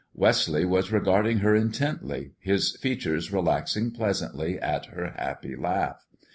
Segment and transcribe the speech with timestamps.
[0.15, 6.07] Wesley was regarding her intently, his features relaxing pleasantly at her happy laugh.